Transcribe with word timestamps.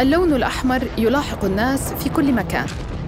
اللون 0.00 0.34
الأحمر 0.34 0.82
يلاحق 0.98 1.44
الناس 1.44 1.92
في 1.92 2.08
كل 2.08 2.32
مكان. 2.32 2.66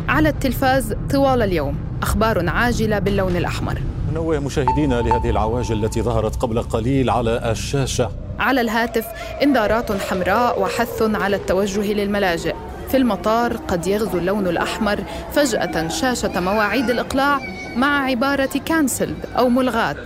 على 0.09 0.29
التلفاز 0.29 0.95
طوال 1.11 1.43
اليوم 1.43 1.77
أخبار 2.03 2.49
عاجلة 2.49 2.99
باللون 2.99 3.37
الأحمر. 3.37 3.79
ننوه 4.11 4.39
مشاهدينا 4.39 4.95
لهذه 4.95 5.31
العواجل 5.31 5.85
التي 5.85 6.03
ظهرت 6.03 6.37
قبل 6.37 6.63
قليل 6.63 7.11
على 7.11 7.51
الشاشة. 7.51 8.11
على 8.39 8.61
الهاتف 8.61 9.07
انذارات 9.43 9.93
حمراء 9.93 10.63
وحث 10.63 11.03
على 11.03 11.37
التوجه 11.37 11.93
للملاجئ. 11.93 12.55
في 12.91 12.97
المطار 12.97 13.57
قد 13.57 13.87
يغزو 13.87 14.19
اللون 14.19 14.47
الأحمر 14.47 14.99
فجأة 15.33 15.89
شاشة 15.89 16.41
مواعيد 16.41 16.91
الإقلاع 16.91 17.41
مع 17.77 18.05
عبارة 18.05 18.61
كانسلد 18.67 19.17
أو 19.39 19.49
ملغاة. 19.49 19.97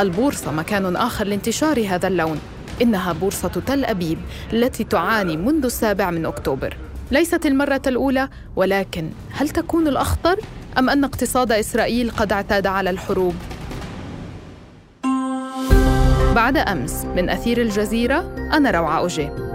البورصة 0.00 0.52
مكان 0.52 0.96
آخر 0.96 1.24
لانتشار 1.24 1.86
هذا 1.88 2.08
اللون. 2.08 2.38
إنها 2.82 3.12
بورصة 3.12 3.48
تل 3.48 3.84
أبيب 3.84 4.18
التي 4.52 4.84
تعاني 4.84 5.36
منذ 5.36 5.64
السابع 5.64 6.10
من 6.10 6.26
أكتوبر 6.26 6.76
ليست 7.10 7.46
المرة 7.46 7.82
الأولى 7.86 8.28
ولكن 8.56 9.10
هل 9.32 9.48
تكون 9.48 9.88
الأخطر 9.88 10.38
أم 10.78 10.90
أن 10.90 11.04
اقتصاد 11.04 11.52
إسرائيل 11.52 12.10
قد 12.10 12.32
اعتاد 12.32 12.66
على 12.66 12.90
الحروب؟ 12.90 13.34
بعد 16.34 16.56
أمس 16.56 17.04
من 17.04 17.30
أثير 17.30 17.62
الجزيرة 17.62 18.34
أنا 18.52 18.70
روعة 18.70 18.98
أوجي 18.98 19.45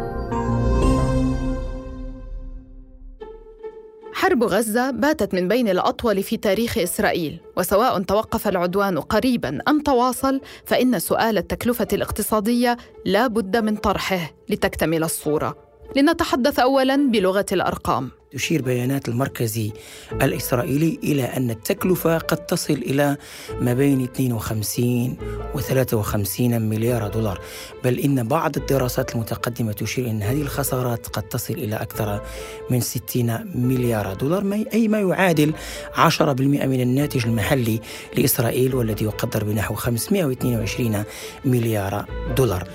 حرب 4.22 4.44
غزة 4.44 4.92
باتت 4.92 5.34
من 5.34 5.48
بين 5.48 5.70
الأطول 5.70 6.24
في 6.24 6.38
تاريخ 6.38 6.78
إسرائيل 6.78 7.40
وسواء 7.58 8.02
توقف 8.02 8.48
العدوان 8.48 9.00
قريبا 9.00 9.60
أم 9.68 9.80
تواصل 9.80 10.42
فإن 10.66 11.00
سؤال 11.00 11.38
التكلفة 11.38 11.88
الاقتصادية 11.94 12.78
لا 13.06 13.28
بد 13.28 13.58
من 13.58 13.76
طرحه 13.76 14.32
لتكتمل 14.50 15.04
الصورة. 15.04 15.58
لنتحدث 15.96 16.60
أولا 16.60 16.96
بلغة 16.96 17.46
الأرقام. 17.52 18.12
تشير 18.32 18.62
بيانات 18.62 19.10
المركزي 19.10 19.72
الإسرائيلي 20.12 21.00
إلى 21.04 21.24
أن 21.24 21.52
التكلفة 21.52 22.18
قد 22.18 22.38
تصل 22.38 22.74
إلى 22.74 23.18
ما 23.62 23.74
بين 23.74 24.04
52 24.04 25.18
و 25.56 25.60
53 25.60 26.62
مليار 26.62 27.08
دولار. 27.08 27.42
بل 27.84 28.00
إن 28.00 28.28
بعض 28.28 28.58
الدراسات 28.58 29.16
المتقدمة 29.16 29.72
تشير 29.72 30.10
أن 30.10 30.24
هذه 30.24 30.42
الخسارات 30.42 31.08
قد 31.08 31.24
تصل 31.24 31.54
إلى 31.54 31.76
أكثر 31.76 32.22
من 32.70 32.80
60 32.80 33.40
مليار 33.56 34.14
دولار 34.14 34.66
أي 34.74 34.88
ما 34.88 35.00
يعادل 35.00 35.54
10% 35.94 36.22
من 36.22 36.82
الناتج 36.82 37.26
المحلي 37.26 37.80
لإسرائيل 38.18 38.76
والذي 38.76 39.06
يقدر 39.06 39.44
بنحو 39.44 39.76
522 39.76 41.04
مليار 41.46 42.06
دولار. 42.38 42.68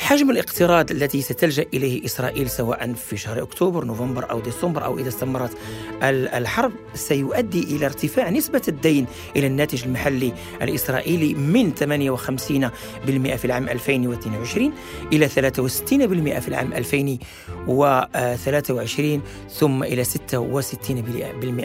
حجم 0.00 0.30
الاقتراض 0.30 0.90
الذي 0.90 1.22
ستلجأ 1.22 1.66
إليه 1.74 2.04
إسرائيل 2.04 2.50
سواء 2.50 2.92
في 2.92 3.16
شهر 3.16 3.42
أكتوبر 3.42 3.84
نوفمبر 3.84 4.30
أو 4.30 4.40
ديسمبر 4.40 4.84
أو 4.84 4.98
إذا 4.98 5.08
استمرت 5.08 5.50
الحرب 6.02 6.72
سيؤدي 6.94 7.76
إلى 7.76 7.86
ارتفاع 7.86 8.30
نسبة 8.30 8.62
الدين 8.68 9.06
إلى 9.36 9.46
الناتج 9.46 9.84
المحلي 9.84 10.32
الإسرائيلي 10.62 11.34
من 11.34 11.72
58% 11.74 11.80
في 13.36 13.44
العام 13.44 13.68
2022 13.68 14.72
إلى 15.12 15.28
63% 15.28 15.30
في 16.38 16.48
العام 16.48 16.72
2023 16.72 19.22
ثم 19.50 19.82
إلى 19.82 20.04
66% 20.04 20.08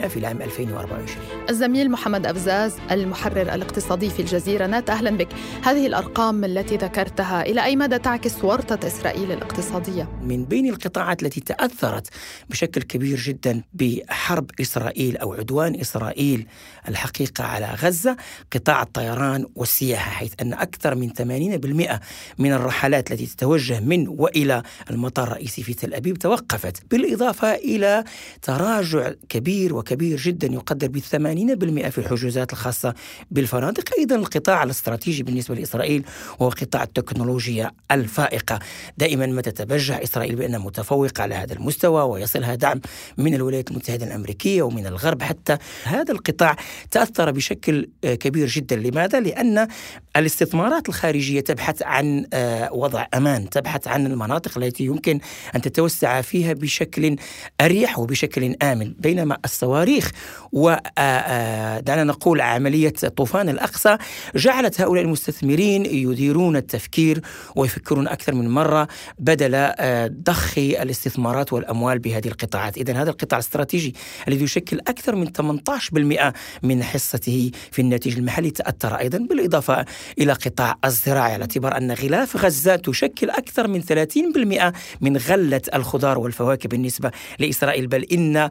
في 0.06 0.16
العام 0.16 0.42
2024 0.42 1.08
الزميل 1.50 1.90
محمد 1.90 2.26
ابزاز 2.26 2.74
المحرر 2.90 3.54
الاقتصادي 3.54 4.10
في 4.10 4.20
الجزيرة 4.20 4.66
نات 4.66 4.90
أهلا 4.90 5.10
بك. 5.10 5.28
هذه 5.62 5.86
الأرقام 5.86 6.44
التي 6.44 6.76
ذكرتها 6.76 7.42
إلى 7.42 7.64
أي 7.64 7.76
مدى 7.76 7.98
تعكس 7.98 8.25
تعكس 8.26 8.44
ورطة 8.44 8.86
إسرائيل 8.86 9.32
الاقتصادية. 9.32 10.08
من 10.22 10.44
بين 10.44 10.68
القطاعات 10.68 11.22
التي 11.22 11.40
تأثرت 11.40 12.08
بشكل 12.50 12.82
كبير 12.82 13.18
جدا 13.18 13.62
بحرب 13.74 14.50
إسرائيل 14.60 15.16
أو 15.16 15.34
عدوان 15.34 15.80
إسرائيل 15.80 16.46
الحقيقة 16.88 17.44
على 17.44 17.66
غزة 17.66 18.16
قطاع 18.52 18.82
الطيران 18.82 19.46
والسياحة 19.54 20.10
حيث 20.10 20.32
أن 20.40 20.52
أكثر 20.52 20.94
من 20.94 21.10
80% 21.10 22.00
من 22.38 22.52
الرحلات 22.52 23.12
التي 23.12 23.26
تتوجه 23.26 23.80
من 23.80 24.08
وإلى 24.08 24.62
المطار 24.90 25.26
الرئيسي 25.26 25.62
في 25.62 25.74
تل 25.74 25.94
أبيب 25.94 26.18
توقفت 26.18 26.82
بالإضافة 26.90 27.54
إلى 27.54 28.04
تراجع 28.42 29.12
كبير 29.28 29.74
وكبير 29.74 30.18
جدا 30.18 30.46
يقدر 30.46 30.88
ب 30.88 30.98
80% 30.98 31.88
في 31.88 31.98
الحجوزات 31.98 32.52
الخاصة 32.52 32.94
بالفنادق 33.30 33.84
أيضا 33.98 34.16
القطاع 34.16 34.62
الاستراتيجي 34.62 35.22
بالنسبة 35.22 35.54
لإسرائيل 35.54 36.04
هو 36.42 36.48
قطاع 36.48 36.82
التكنولوجيا 36.82 37.70
الف 37.90 38.15
فائقة 38.16 38.58
دائما 38.98 39.26
ما 39.26 39.42
تتبجح 39.42 39.98
إسرائيل 39.98 40.36
بأنها 40.36 40.58
متفوقة 40.58 41.22
على 41.22 41.34
هذا 41.34 41.52
المستوى 41.52 42.02
ويصلها 42.02 42.54
دعم 42.54 42.80
من 43.16 43.34
الولايات 43.34 43.70
المتحدة 43.70 44.06
الأمريكية 44.06 44.62
ومن 44.62 44.86
الغرب. 44.86 45.22
حتى 45.22 45.56
هذا 45.84 46.12
القطاع 46.12 46.56
تأثر 46.90 47.30
بشكل 47.30 47.88
آه، 48.04 48.14
كبير 48.14 48.46
جدا. 48.46 48.76
لماذا؟ 48.76 49.20
لأن 49.20 49.68
الاستثمارات 50.16 50.88
الخارجية 50.88 51.40
تبحث 51.40 51.82
عن 51.82 52.26
آه، 52.32 52.72
وضع 52.72 53.06
أمان 53.14 53.50
تبحث 53.50 53.88
عن 53.88 54.06
المناطق 54.06 54.58
التي 54.58 54.84
يمكن 54.84 55.20
أن 55.54 55.60
تتوسع 55.60 56.20
فيها 56.20 56.52
بشكل 56.52 57.16
أريح 57.60 57.98
وبشكل 57.98 58.56
آمن. 58.62 58.94
بينما 58.98 59.38
الصواريخ 59.44 60.10
ودعنا 60.52 62.00
آه، 62.00 62.04
نقول 62.04 62.40
عملية 62.40 62.90
طوفان 62.90 63.48
الأقصى 63.48 63.96
جعلت 64.34 64.80
هؤلاء 64.80 65.04
المستثمرين 65.04 65.86
يديرون 65.86 66.56
التفكير 66.56 67.20
ويفكرون 67.56 67.95
أكثر 67.98 68.34
من 68.34 68.48
مرة 68.48 68.88
بدل 69.18 69.54
آه، 69.54 70.06
ضخ 70.22 70.58
الاستثمارات 70.58 71.52
والأموال 71.52 71.98
بهذه 71.98 72.28
القطاعات. 72.28 72.76
إذا 72.76 73.02
هذا 73.02 73.10
القطاع 73.10 73.38
الاستراتيجي 73.38 73.94
الذي 74.28 74.44
يشكل 74.44 74.78
أكثر 74.78 75.14
من 75.14 75.26
18% 75.26 76.32
من 76.62 76.82
حصته 76.82 77.50
في 77.72 77.82
الناتج 77.82 78.16
المحلي 78.16 78.50
تأثر 78.50 78.94
أيضا 78.98 79.18
بالإضافة 79.18 79.84
إلى 80.18 80.32
قطاع 80.32 80.78
الزراعة 80.84 81.28
على 81.28 81.42
اعتبار 81.42 81.76
أن 81.76 81.92
غلاف 81.92 82.36
غزة 82.36 82.76
تشكل 82.76 83.30
أكثر 83.30 83.68
من 83.68 83.82
30% 83.82 84.72
من 85.00 85.16
غلة 85.16 85.62
الخضار 85.74 86.18
والفواكه 86.18 86.68
بالنسبة 86.68 87.10
لإسرائيل. 87.38 87.86
بل 87.86 88.02
إن 88.02 88.36
آه، 88.36 88.50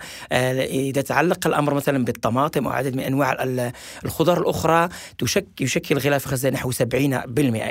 إذا 0.65 1.01
تعلق 1.01 1.47
الأمر 1.47 1.73
مثلا 1.73 2.05
بالطماطم 2.05 2.67
أو 2.67 2.73
عدد 2.73 2.95
من 2.95 3.03
أنواع 3.03 3.35
الخضار 4.05 4.41
الأخرى 4.41 4.89
يشكل 5.59 5.97
غلاف 5.97 6.27
غزة 6.27 6.49
نحو 6.49 6.71
70% 6.71 6.75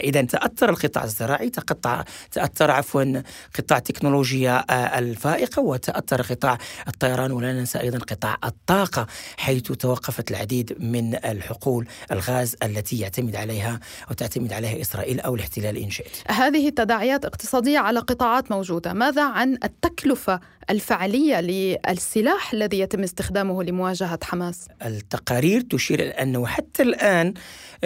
إذا 0.05 0.23
تأثر 0.23 0.71
القطاع 0.71 1.05
الزراعي 1.05 1.51
تقطع 1.66 2.04
تأثر 2.32 2.70
عفوا 2.70 3.22
قطاع 3.58 3.78
التكنولوجيا 3.78 4.64
آه، 4.70 4.98
الفائقة 4.98 5.62
وتأثر 5.62 6.22
قطاع 6.22 6.58
الطيران 6.88 7.32
ولا 7.32 7.52
ننسى 7.52 7.80
أيضا 7.80 7.98
قطاع 7.98 8.36
الطاقة 8.44 9.06
حيث 9.36 9.62
توقفت 9.62 10.30
العديد 10.30 10.76
من 10.80 11.14
الحقول 11.14 11.86
الغاز 12.12 12.56
التي 12.62 12.98
يعتمد 12.98 13.36
عليها 13.36 13.80
أو 14.08 14.14
تعتمد 14.14 14.52
عليها 14.52 14.80
إسرائيل 14.80 15.20
أو 15.20 15.34
الاحتلال 15.34 15.76
إن 15.76 15.91
شئت 15.91 16.16
هذه 16.30 16.69
تداعيات 16.69 17.25
اقتصادية 17.25 17.78
على 17.78 18.00
قطاعات 18.00 18.50
موجودة 18.50 18.92
ماذا 18.92 19.25
عن 19.25 19.58
التكلفة 19.64 20.41
الفعلية 20.70 21.41
للسلاح 21.41 22.52
الذي 22.52 22.78
يتم 22.78 23.02
استخدامه 23.02 23.62
لمواجهة 23.62 24.19
حماس؟ 24.22 24.69
التقارير 24.84 25.60
تشير 25.60 26.00
إلى 26.00 26.10
أنه 26.10 26.46
حتى 26.46 26.82
الآن 26.82 27.34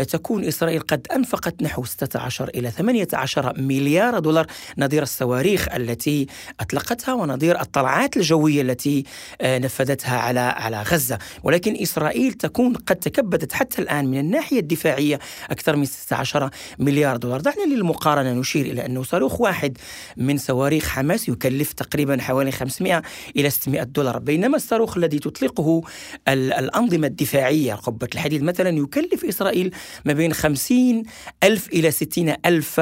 تكون 0.05 0.45
إسرائيل 0.45 0.81
قد 0.81 1.07
أنفقت 1.15 1.63
نحو 1.63 1.85
16 1.85 2.49
إلى 2.49 2.71
18 2.71 3.53
مليار 3.69 4.19
دولار. 4.19 4.47
نظير 4.79 5.03
الصواريخ 5.03 5.69
التي 5.75 6.27
أطلقتها 6.61 7.15
ونظير 7.15 7.61
الطلعات 7.61 8.17
الجوية 8.17 8.63
التي 8.63 9.05
آه، 9.41 9.59
نفذتها 9.59 10.19
على 10.19 10.41
على 10.41 10.83
غزة. 10.83 11.19
ولكن 11.43 11.77
إسرائيل 11.83 12.33
تكون 12.33 12.75
قد 12.75 12.97
تكبدت 12.97 13.53
حتى 13.53 13.83
الآن 13.83 14.07
من 14.07 14.19
الناحية 14.19 14.61
الدفاعية 14.61 15.19
أكثر 15.51 15.77
من 15.77 15.85
16 15.85 16.51
مليار 16.79 17.17
دولار. 17.17 17.41
دعنا 17.41 17.75
للمقارنة 17.75 18.33
نشير 18.33 18.67
إلى 18.67 18.87
أنه 18.87 19.03
صاروخ 19.03 19.41
واحد 19.41 19.79
من 20.17 20.39
صواريخ 20.39 20.89
حماس 20.89 21.29
يكلف 21.29 21.73
تقريبا 21.73 22.21
حوالي 22.21 22.53
500 22.53 23.03
إلى 23.37 23.51
600 23.51 23.83
دولار 23.83 24.19
بينما 24.19 24.57
الصاروخ 24.57 24.97
الذي 24.97 25.19
تطلقه 25.19 25.83
الأنظمة 26.29 27.07
الدفاعية 27.07 27.75
قبة 27.75 28.09
الحديد 28.15 28.43
مثلا 28.43 28.79
يكلف 28.79 29.25
إسرائيل 29.25 29.75
ما 30.05 30.13
بين 30.13 30.33
50 30.33 31.03
ألف 31.43 31.69
إلى 31.69 31.91
60 31.91 32.35
ألف 32.47 32.81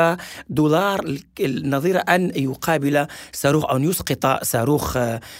دولار. 0.50 0.75
نظير 1.64 2.00
أن 2.08 2.32
يقابل 2.36 3.06
صاروخ 3.32 3.64
أو 3.64 3.76
أن 3.76 3.84
يسقط 3.84 4.44
صاروخ 4.44 4.98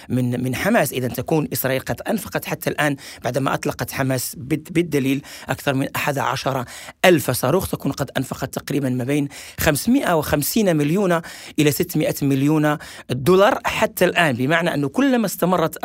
من 0.09 0.43
من 0.43 0.55
حماس. 0.55 0.93
إذا 0.93 1.07
تكون 1.07 1.47
إسرائيل 1.53 1.81
قد 1.81 2.01
أنفقت 2.01 2.45
حتى 2.45 2.69
الآن 2.69 2.95
بعدما 3.23 3.53
أطلقت 3.53 3.91
حماس 3.91 4.35
بالدليل 4.69 5.21
أكثر 5.49 5.73
من 5.73 5.87
11 5.95 6.65
ألف 7.05 7.31
صاروخ. 7.31 7.67
تكون 7.67 7.91
قد 7.91 8.11
أنفقت 8.17 8.59
تقريبا 8.59 8.89
ما 8.89 9.03
بين 9.03 9.27
550 9.59 10.75
مليون 10.75 11.21
إلى 11.59 11.71
600 11.71 12.13
مليون 12.21 12.77
دولار 13.09 13.59
حتى 13.65 14.05
الآن. 14.05 14.35
بمعنى 14.35 14.73
أنه 14.73 14.87
كلما 14.89 15.25
استمرت 15.25 15.77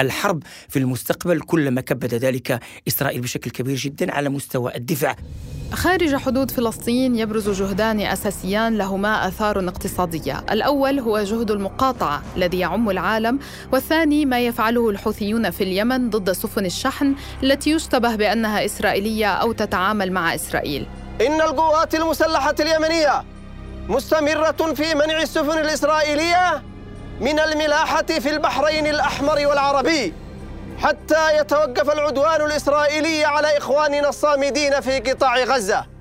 الحرب 0.00 0.42
في 0.68 0.78
المستقبل 0.78 1.40
كلما 1.40 1.80
كبد 1.80 2.14
ذلك 2.14 2.60
إسرائيل 2.88 3.20
بشكل 3.20 3.50
كبير 3.50 3.76
جدا 3.76 4.12
على 4.12 4.28
مستوى 4.28 4.74
الدفاع. 4.74 5.16
خارج 5.72 6.16
حدود 6.16 6.50
فلسطين 6.50 7.16
يبرز 7.16 7.62
جهدان 7.62 8.00
أساسيان 8.00 8.78
لهما 8.84 9.28
آثار 9.28 9.68
اقتصادية، 9.68 10.44
الأول 10.50 10.98
هو 10.98 11.18
جهد 11.18 11.50
المقاطعة 11.50 12.22
الذي 12.36 12.58
يعم 12.58 12.90
العالم، 12.90 13.38
والثاني 13.72 14.24
ما 14.24 14.40
يفعله 14.40 14.90
الحوثيون 14.90 15.50
في 15.50 15.64
اليمن 15.64 16.10
ضد 16.10 16.32
سفن 16.32 16.66
الشحن 16.66 17.14
التي 17.42 17.70
يشتبه 17.70 18.16
بأنها 18.16 18.64
إسرائيلية 18.64 19.26
أو 19.26 19.52
تتعامل 19.52 20.12
مع 20.12 20.34
إسرائيل. 20.34 20.86
إن 21.26 21.40
القوات 21.40 21.94
المسلحة 21.94 22.54
اليمنية 22.60 23.24
مستمرة 23.88 24.74
في 24.74 24.94
منع 24.94 25.22
السفن 25.22 25.58
الإسرائيلية 25.58 26.62
من 27.20 27.38
الملاحة 27.38 28.06
في 28.06 28.30
البحرين 28.30 28.86
الأحمر 28.86 29.46
والعربي. 29.46 30.14
حتى 30.78 31.38
يتوقف 31.38 31.90
العدوان 31.90 32.40
الإسرائيلي 32.40 33.24
على 33.24 33.58
إخواننا 33.58 34.08
الصامدين 34.08 34.80
في 34.80 34.98
قطاع 34.98 35.44
غزة 35.44 35.93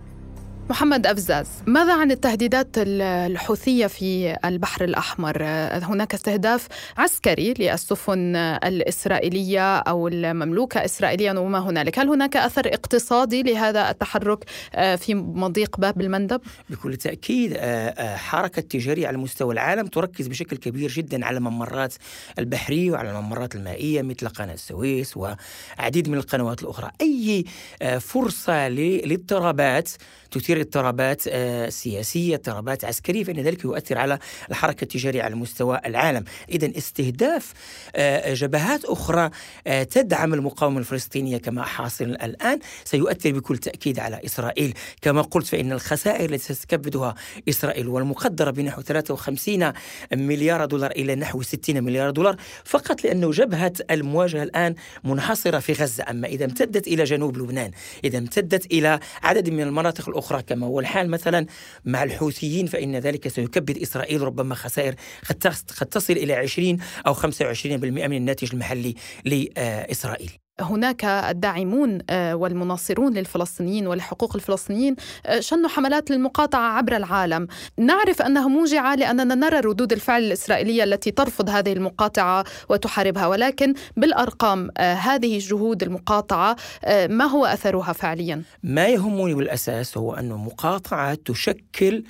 محمد 0.70 1.08
أفزاز 1.08 1.48
ماذا 1.68 1.94
عن 1.94 2.12
التهديدات 2.12 2.68
الحوثية 2.78 3.88
في 3.88 4.38
البحر 4.46 4.84
الأحمر؟ 4.84 5.44
هناك 5.84 6.14
استهداف 6.14 6.68
عسكري 6.98 7.54
للسفن 7.54 8.36
الإسرائيلية 8.36 9.78
أو 9.78 10.08
المملوكة 10.08 10.86
إسرائيليا 10.86 11.40
وما 11.40 11.60
هنالك 11.60 12.00
هل 12.00 12.08
هناك 12.08 12.38
أثر 12.38 12.68
اقتصادي 12.68 13.44
لهذا 13.44 13.90
التحرك 13.90 14.46
آه، 14.76 14.96
في 14.96 15.16
مضيق 15.16 15.80
باب 15.80 16.02
المندب؟ 16.02 16.42
بكل 16.70 16.96
تأكيد 16.96 17.54
آه، 17.54 17.60
آه، 17.60 18.16
حركة 18.16 18.62
تجارية 18.62 19.08
على 19.08 19.18
مستوى 19.18 19.54
العالم 19.54 19.88
تركز 19.88 20.28
بشكل 20.28 20.58
كبير 20.58 20.90
جدا 20.92 21.26
على 21.26 21.38
الممرات 21.38 21.94
البحرية 22.40 22.92
وعلى 22.92 23.12
الممرات 23.12 23.56
المائية 23.56 24.02
مثل 24.02 24.28
قناة 24.28 24.54
السويس 24.54 25.18
وعديد 25.18 26.10
من 26.10 26.18
القنوات 26.18 26.64
الأخرى 26.64 26.92
أي 27.02 27.46
فرصة 28.00 28.70
للاضطرابات 28.70 29.90
تثير 30.32 30.63
اضطرابات 30.64 31.24
آه، 31.28 31.70
سياسية، 31.70 32.36
اضطرابات 32.36 32.86
عسكرية 32.86 33.24
فإن 33.24 33.40
ذلك 33.40 33.64
يؤثر 33.66 33.98
على 33.98 34.20
الحركة 34.50 34.84
التجارية 34.84 35.24
على 35.24 35.36
مستوى 35.36 35.80
العالم، 35.86 36.24
اذا 36.50 36.78
استهداف 36.78 37.54
آه، 37.96 38.34
جبهات 38.34 38.86
أخرى 38.86 39.30
آه، 39.68 39.84
تدعم 39.84 40.34
المقاومة 40.34 40.80
الفلسطينية 40.80 41.38
كما 41.38 41.64
حاصل 41.64 42.06
الآن 42.06 42.60
سيؤثر 42.86 43.32
بكل 43.32 43.58
تأكيد 43.58 44.00
على 44.00 44.22
إسرائيل، 44.26 44.74
كما 45.02 45.22
قلت 45.22 45.48
فإن 45.48 45.72
الخسائر 45.72 46.34
التي 46.34 46.54
ستكبدها 46.54 47.16
إسرائيل 47.50 47.88
والمقدرة 47.88 48.52
بنحو 48.52 48.82
53 48.82 49.74
مليار 50.14 50.66
دولار 50.66 50.92
إلى 50.92 51.16
نحو 51.16 51.42
60 51.42 51.84
مليار 51.84 52.10
دولار 52.10 52.36
فقط 52.66 53.04
لأنه 53.04 53.32
جبهة 53.32 53.74
المواجهة 53.92 54.44
الآن 54.44 54.76
منحصرة 55.04 55.60
في 55.60 55.74
غزة، 55.74 56.04
أما 56.10 56.28
إذا 56.28 56.46
امتدت 56.46 56.88
إلى 56.88 57.04
جنوب 57.04 57.38
لبنان، 57.38 57.72
إذا 58.04 58.18
امتدت 58.18 58.66
إلى 58.66 59.00
عدد 59.24 59.50
من 59.50 59.62
المناطق 59.62 60.10
الأخرى 60.10 60.24
أخرى 60.24 60.43
كما 60.48 60.68
هو 60.68 60.80
الحال 60.80 61.10
مثلا 61.10 61.46
مع 61.86 62.04
الحوثيين 62.04 62.66
فإن 62.66 62.96
ذلك 62.96 63.28
سيكبد 63.28 63.78
إسرائيل 63.78 64.22
ربما 64.22 64.56
خسائر 64.56 64.96
قد 65.80 65.88
تصل 65.88 66.14
إلى 66.14 66.34
20 66.34 66.78
أو 67.08 67.14
25% 67.14 67.26
من 67.66 68.14
الناتج 68.14 68.50
المحلي 68.54 68.96
لإسرائيل. 69.26 70.43
هناك 70.60 71.06
الداعمون 71.06 72.00
آه، 72.10 72.36
والمناصرون 72.36 73.14
للفلسطينيين 73.14 73.88
ولحقوق 73.88 74.36
الفلسطينيين 74.36 74.96
آه، 75.26 75.40
شنوا 75.40 75.70
حملات 75.70 76.12
للمقاطعة 76.12 76.78
عبر 76.78 76.96
العالم 76.96 77.48
نعرف 77.78 78.22
أنها 78.22 78.48
موجعة 78.48 78.96
لأننا 78.96 79.36
نرى 79.36 79.60
ردود 79.60 79.94
الفعل 79.94 80.24
الإسرائيلية 80.24 80.84
التي 80.84 81.12
ترفض 81.12 81.50
هذه 81.50 81.74
المقاطعة 81.74 82.44
وتحاربها 82.70 83.28
ولكن 83.28 83.74
بالأرقام 83.98 84.70
آه، 84.78 84.94
هذه 84.94 85.36
الجهود 85.36 85.84
المقاطعة 85.84 86.56
ما 87.10 87.26
هو 87.26 87.46
أثرها 87.46 87.94
فعليا؟ 87.94 88.42
ما 88.64 88.88
يهمني 88.88 89.34
بالأساس 89.34 89.98
هو 89.98 90.14
أن 90.14 90.32
المقاطعة 90.32 91.18
تشكل 91.26 92.04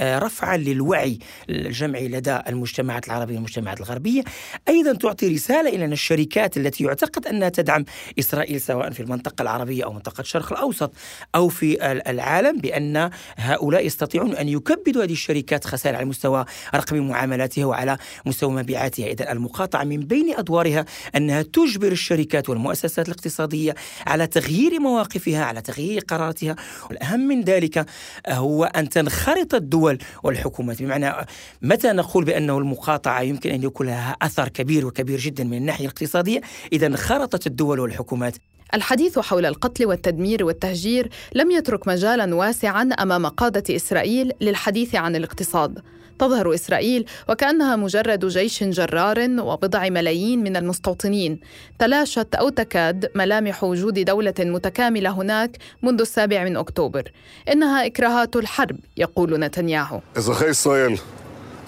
رفعا 0.00 0.56
للوعي 0.56 1.18
الجمعي 1.50 2.08
لدى 2.08 2.38
المجتمعات 2.48 3.06
العربية 3.06 3.34
والمجتمعات 3.34 3.80
الغربية. 3.80 4.22
أيضا 4.68 4.92
تعطي 4.92 5.28
رسالة 5.28 5.68
إلى 5.68 5.84
الشركات 5.84 6.56
التي 6.56 6.84
يعتقد 6.84 7.26
أنها 7.26 7.48
تدعم 7.48 7.84
إسرائيل 8.18 8.60
سواء 8.60 8.90
في 8.90 9.00
المنطقة 9.00 9.42
العربية 9.42 9.84
أو 9.84 9.92
منطقة 9.92 10.20
الشرق 10.20 10.52
الأوسط 10.52 10.92
أو 11.34 11.48
في 11.48 11.86
العالم 12.10 12.58
بأن 12.58 13.10
هؤلاء 13.36 13.86
يستطيعون 13.86 14.32
أن 14.32 14.48
يكبدوا 14.48 15.04
هذه 15.04 15.12
الشركات 15.12 15.64
خسائر 15.64 15.96
على 15.96 16.04
مستوى 16.04 16.44
رقم 16.74 17.08
معاملاتها 17.08 17.64
وعلى 17.64 17.98
مستوى 18.26 18.50
مبيعاتها. 18.50 19.06
إذا 19.06 19.32
المقاطعة 19.32 19.84
من 19.84 20.00
بين 20.00 20.34
أدوارها 20.34 20.84
أنها 21.16 21.42
تجبر 21.42 21.92
الشركات 21.92 22.48
والمؤسسات 22.48 23.08
الاقتصادية 23.08 23.74
على 24.06 24.26
تغيير 24.26 24.80
مواقفها 24.80 25.44
على 25.44 25.62
تغيير 25.62 26.02
قراراتها. 26.08 26.56
والأهم 26.90 27.20
من 27.20 27.42
ذلك 27.42 27.86
هو 28.28 28.64
أن 28.64 28.88
تنخرط 28.88 29.54
الدول 29.54 29.85
الدول 29.90 30.06
والحكومات. 30.22 30.82
بمعنى 30.82 31.26
متى 31.62 31.92
نقول 31.92 32.24
بأنه 32.24 32.58
المقاطعة 32.58 33.20
يمكن 33.20 33.50
أن 33.50 33.62
يكون 33.62 33.86
لها 33.86 34.16
أثر 34.22 34.48
كبير 34.48 34.86
وكبير 34.86 35.18
جدا 35.18 35.44
من 35.44 35.56
الناحية 35.56 35.84
الاقتصادية؟ 35.84 36.40
إذا 36.72 36.86
انخرطت 36.86 37.46
الدول 37.46 37.80
والحكومات. 37.80 38.36
الحديث 38.74 39.18
حول 39.18 39.46
القتل 39.46 39.86
والتدمير 39.86 40.44
والتهجير 40.44 41.10
لم 41.34 41.50
يترك 41.50 41.88
مجالا 41.88 42.34
واسعا 42.34 42.82
أمام 42.82 43.26
قادة 43.26 43.76
إسرائيل 43.76 44.32
للحديث 44.40 44.94
عن 44.94 45.16
الاقتصاد. 45.16 45.78
تظهر 46.19 46.53
اسرائيل 46.53 47.05
وكانها 47.29 47.75
مجرد 47.75 48.25
جيش 48.25 48.63
جرار 48.63 49.29
وبضع 49.39 49.89
ملايين 49.89 50.43
من 50.43 50.55
المستوطنين 50.55 51.39
تلاشت 51.79 52.35
او 52.35 52.49
تكاد 52.49 53.09
ملامح 53.15 53.63
وجود 53.63 53.99
دوله 53.99 54.33
متكامله 54.39 55.09
هناك 55.09 55.57
منذ 55.83 56.01
السابع 56.01 56.43
من 56.43 56.57
اكتوبر 56.57 57.11
انها 57.51 57.85
اكراهات 57.85 58.35
الحرب 58.35 58.77
يقول 58.97 59.39
نتنياهو 59.39 59.99
אזרחי 60.15 60.49
ישראל, 60.49 60.95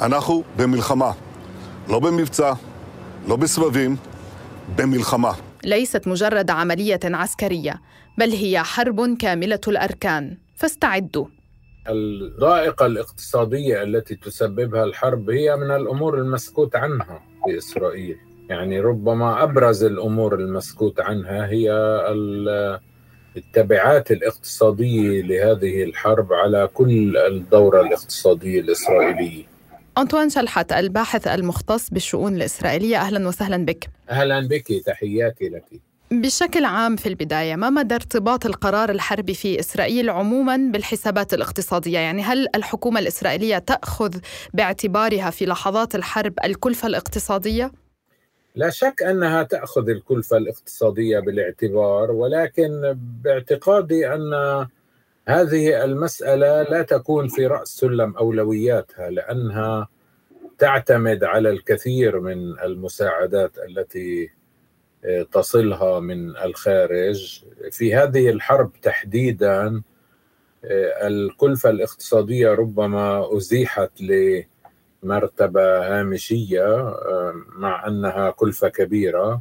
אנחנו 0.02 0.44
במלחמה, 0.58 1.12
לא 1.90 2.00
במבצע, 2.00 2.54
לא 3.28 3.36
בסבבים, 3.36 3.98
במלחמה. 4.78 5.34
ليست 5.64 6.08
مجرد 6.08 6.50
عمليه 6.50 7.00
عسكريه 7.04 7.82
بل 8.18 8.32
هي 8.32 8.64
حرب 8.64 9.18
كامله 9.18 9.60
الاركان 9.68 10.38
فاستعدوا 10.56 11.26
الضائقة 11.89 12.87
الاقتصادية 12.87 13.83
التي 13.83 14.15
تسببها 14.15 14.85
الحرب 14.85 15.31
هي 15.31 15.57
من 15.57 15.71
الأمور 15.71 16.19
المسكوت 16.19 16.77
عنها 16.77 17.23
في 17.45 17.59
إسرائيل. 17.59 18.17
يعني 18.51 18.81
ربما 18.81 19.43
أبرز 19.43 19.85
الأمور 19.85 20.35
المسكوت 20.35 21.01
عنها 21.01 21.47
هي 21.47 21.73
التبعات 23.37 24.11
الاقتصادية 24.11 25.23
لهذه 25.23 25.83
الحرب 25.83 26.33
على 26.33 26.69
كل 26.75 27.17
الدورة 27.17 27.81
الاقتصادية 27.81 28.61
الإسرائيلية. 28.61 29.45
أنطوان 29.99 30.31
شلحت 30.31 30.73
الباحث 30.73 31.27
المختص 31.27 31.91
بالشؤون 31.91 32.37
الإسرائيلية 32.37 32.97
أهلا 32.97 33.29
وسهلا 33.29 33.65
بك. 33.65 33.91
أهلا 34.11 34.49
بك 34.49 34.67
تحياتي 34.87 35.49
لك. 35.49 35.88
بشكل 36.11 36.65
عام 36.65 36.97
في 36.97 37.09
البداية 37.09 37.57
ما 37.57 37.71
مدى 37.71 37.95
ارتباط 37.95 38.47
القرار 38.47 38.91
الحربي 38.91 39.35
في 39.35 39.61
إسرائيل 39.61 40.11
عموما 40.11 40.57
بالحسابات 40.57 41.35
الاقتصادية 41.35 41.99
يعني 41.99 42.23
هل 42.23 42.47
الحكومة 42.55 43.01
الإسرائيلية 43.01 43.59
تأخذ 43.59 44.15
باعتبارها 44.55 45.31
في 45.31 45.47
لحظات 45.47 45.95
الحرب 45.95 46.33
الكلفة 46.45 46.89
الاقتصادية؟ 46.89 47.73
لا 48.55 48.71
شك 48.71 49.03
أنها 49.03 49.43
تأخذ 49.43 49.89
الكلفة 49.89 50.37
الاقتصادية 50.37 51.19
بالاعتبار 51.19 52.11
ولكن 52.11 52.99
باعتقادي 53.25 54.15
أن 54.15 54.33
هذه 55.29 55.85
المسألة 55.85 56.63
لا 56.63 56.83
تكون 56.83 57.29
في 57.29 57.47
رأس 57.47 57.69
سلم 57.69 58.17
أولوياتها 58.17 59.11
لأنها 59.11 59.89
تعتمد 60.59 61.25
على 61.25 61.51
الكثير 61.51 62.21
من 62.21 62.59
المساعدات 62.61 63.59
التي 63.59 64.38
تصلها 65.33 66.01
من 66.01 66.37
الخارج. 66.37 67.45
في 67.71 67.95
هذه 67.95 68.31
الحرب 68.31 68.73
تحديدا 68.83 69.83
الكلفة 71.03 71.71
الاقتصادية 71.71 72.51
ربما 72.51 73.37
أزيحت 73.37 73.91
لمرتبة 75.03 75.63
هامشية 76.01 76.95
مع 77.57 77.87
أنها 77.87 78.31
كلفة 78.31 78.69
كبيرة 78.69 79.41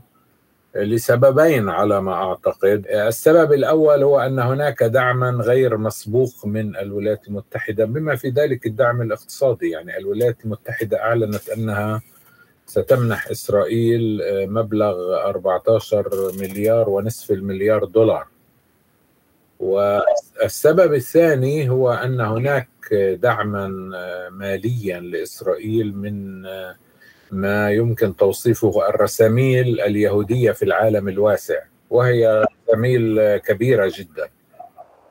لسببين 0.76 1.70
على 1.70 2.02
ما 2.02 2.14
أعتقد. 2.14 2.88
السبب 2.88 3.54
الأول 3.54 4.04
هو 4.04 4.20
أن 4.20 4.40
هناك 4.40 4.84
دعما 4.84 5.30
غير 5.30 5.78
مسبوق 5.78 6.46
من 6.46 6.76
الولايات 6.76 7.28
المتحدة 7.28 7.86
بما 7.86 8.16
في 8.16 8.30
ذلك 8.30 8.66
الدعم 8.66 9.02
الاقتصادي. 9.02 9.70
يعني 9.70 9.98
الولايات 9.98 10.46
المتحدة 10.46 11.00
أعلنت 11.02 11.50
أنها 11.50 12.02
ستمنح 12.68 13.28
إسرائيل 13.28 14.22
آه، 14.22 14.46
مبلغ 14.46 15.16
14 15.26 16.32
مليار 16.40 16.90
ونصف 16.90 17.32
المليار 17.32 17.86
دولار. 17.86 18.28
والسبب 19.60 20.94
الثاني 20.94 21.70
هو 21.70 21.94
أن 21.94 22.22
هناك 22.22 22.70
دعما 23.22 23.92
آه، 23.96 24.30
ماليا 24.30 25.00
لإسرائيل 25.00 25.96
من 25.96 26.46
آه، 26.46 26.76
ما 27.32 27.72
يمكن 27.72 28.16
توصيفه 28.16 28.90
الرساميل 28.90 29.82
اليهودية 29.82 30.52
في 30.52 30.66
العالم 30.66 31.10
الواسع 31.10 31.60
وهي 31.90 32.46
رساميل 32.68 33.38
كبيرة 33.38 33.92
جدا. 33.98 34.30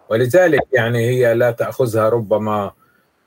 ولذلك 0.08 0.62
يعني 0.72 1.06
هي 1.08 1.34
لا 1.34 1.50
تأخذها 1.50 2.08
ربما 2.08 2.72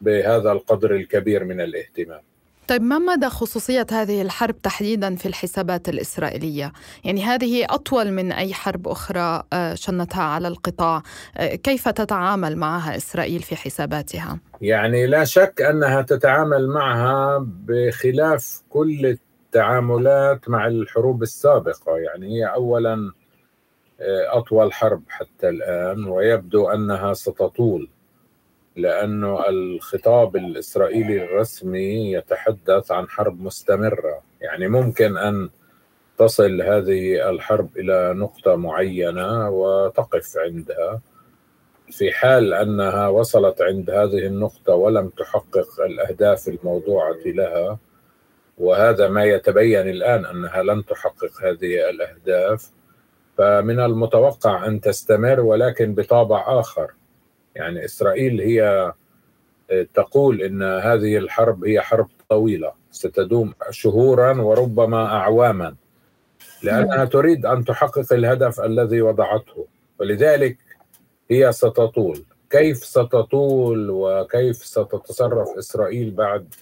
بهذا 0.01 0.51
القدر 0.51 0.95
الكبير 0.95 1.43
من 1.43 1.61
الاهتمام. 1.61 2.28
طيب 2.69 2.81
ما 2.81 2.97
مدى 2.99 3.29
خصوصية 3.29 3.85
هذه 3.91 4.21
الحرب 4.21 4.61
تحديدا 4.61 5.15
في 5.15 5.25
الحسابات 5.25 5.89
الإسرائيلية؟ 5.89 6.71
يعني 7.03 7.23
هذه 7.23 7.65
أطول 7.69 8.11
من 8.11 8.31
أي 8.31 8.53
حرب 8.53 8.87
أخرى 8.87 9.43
آه، 9.53 9.73
شنتها 9.75 10.23
على 10.23 10.47
القطاع 10.47 11.03
آه، 11.37 11.55
كيف 11.55 11.89
تتعامل 11.89 12.57
معها 12.57 12.95
إسرائيل 12.95 13.39
في 13.39 13.55
حساباتها؟ 13.55 14.39
يعني 14.61 15.07
لا 15.07 15.23
شك 15.23 15.61
أنها 15.61 16.01
تتعامل 16.01 16.67
معها 16.67 17.45
بخلاف 17.67 18.61
كل 18.69 19.05
التعاملات 19.05 20.49
مع 20.49 20.67
الحروب 20.67 21.23
السابقة 21.23 21.97
يعني 21.97 22.27
هي 22.27 22.45
أولا 22.45 23.11
آه، 24.01 24.37
أطول 24.37 24.73
حرب 24.73 25.03
حتى 25.09 25.49
الآن 25.49 26.05
ويبدو 26.05 26.69
أنها 26.69 27.13
ستطول 27.13 27.89
لأنه 28.75 29.49
الخطاب 29.49 30.35
الإسرائيلي 30.35 31.23
الرسمي 31.23 32.11
يتحدث 32.11 32.91
عن 32.91 33.09
حرب 33.09 33.41
مستمرة. 33.41 34.21
يعني 34.41 34.67
ممكن 34.67 35.17
أن 35.17 35.49
تصل 36.17 36.61
هذه 36.61 37.29
الحرب 37.29 37.77
إلى 37.77 38.13
نقطة 38.13 38.55
معينة 38.55 39.49
وتقف 39.49 40.37
عندها 40.37 41.01
في 41.91 42.11
حال 42.11 42.53
أنها 42.53 43.07
وصلت 43.07 43.61
عند 43.61 43.89
هذه 43.89 44.25
النقطة 44.25 44.73
ولم 44.73 45.09
تحقق 45.09 45.81
الأهداف 45.85 46.47
الموضوعة 46.47 47.19
لها. 47.25 47.77
وهذا 48.57 49.07
ما 49.07 49.23
يتبين 49.23 49.89
الآن 49.89 50.25
أنها 50.25 50.63
لن 50.63 50.85
تحقق 50.85 51.31
هذه 51.43 51.89
الأهداف. 51.89 52.69
فمن 53.37 53.79
المتوقع 53.79 54.65
أن 54.67 54.81
تستمر 54.81 55.39
ولكن 55.39 55.95
بطابع 55.95 56.59
آخر. 56.59 56.91
يعني 57.55 57.85
إسرائيل 57.85 58.41
هي 58.41 58.93
آه، 59.71 59.87
تقول 59.93 60.41
إن 60.41 60.63
هذه 60.63 61.17
الحرب 61.17 61.65
هي 61.65 61.81
حرب 61.81 62.07
طويلة 62.29 62.71
ستدوم 62.91 63.53
شهورا 63.69 64.41
وربما 64.41 65.05
اعواما 65.05 65.75
لأنها 66.63 67.05
تريد 67.05 67.45
أن 67.45 67.65
تحقق 67.65 68.13
الهدف 68.13 68.59
الذي 68.59 69.01
وضعته 69.01 69.65
ولذلك 69.99 70.57
هي 71.31 71.51
ستطول. 71.51 72.23
كيف 72.49 72.77
ستطول 72.77 73.89
وكيف 73.89 74.55
ستتصرف 74.55 75.57
إسرائيل 75.57 76.11
بعد 76.11 76.53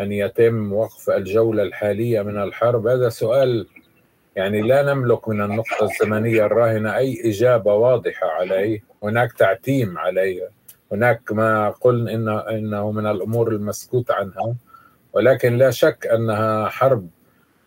أن 0.00 0.12
يتم 0.12 0.72
وقف 0.72 1.10
الجولة 1.10 1.62
الحالية 1.62 2.22
من 2.22 2.42
الحرب؟ 2.42 2.86
هذا 2.86 3.08
سؤال 3.08 3.66
يعني 4.36 4.60
لا 4.62 4.82
نملك 4.82 5.28
من 5.28 5.40
النقطة 5.40 5.84
الزمنية 5.84 6.46
الراهنة 6.46 6.96
أي 6.96 7.22
إجابة 7.24 7.74
واضحة 7.74 8.26
عليه. 8.26 8.82
هناك 9.02 9.32
تعتيم 9.32 9.98
عليه. 9.98 10.50
هناك 10.92 11.32
ما 11.32 11.70
قلنا 11.70 12.14
إنه, 12.14 12.38
إنه 12.38 12.90
من 12.90 13.06
الأمور 13.06 13.52
المسكوت 13.52 14.10
عنها. 14.10 14.54
ولكن 15.12 15.56
لا 15.56 15.70
شك 15.70 16.06
أنها 16.06 16.68
حرب 16.68 17.08